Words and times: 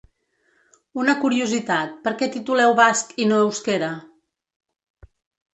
Una 1.01 1.13
curiositat 1.25 1.93
perquè 2.07 2.29
tituleu 2.37 2.75
basc 2.81 3.15
i 3.27 3.31
no 3.33 3.39
euskera? 3.51 3.91